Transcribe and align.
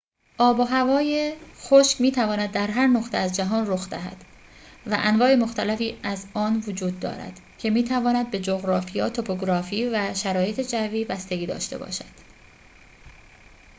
آب 0.37 0.59
و 0.59 0.63
هوای 0.63 1.33
خشک 1.59 2.01
می 2.01 2.11
تواند 2.11 2.51
در 2.51 2.71
هر 2.71 2.87
نقطه 2.87 3.17
از 3.17 3.35
جهان 3.35 3.67
رخ 3.67 3.89
دهد 3.89 4.23
و 4.87 4.97
انواع 4.99 5.35
مختلفی 5.35 5.99
از 6.03 6.25
آن 6.33 6.63
وجود 6.67 6.99
دارد 6.99 7.39
که 7.57 7.69
می 7.69 7.83
تواند 7.83 8.31
به 8.31 8.39
جغرافیا 8.39 9.09
توپوگرافی 9.09 9.87
و 9.89 10.13
شرایط 10.13 10.61
جوی 10.61 11.05
بستگی 11.05 11.45
داشته 11.45 11.77
باشد 11.77 12.05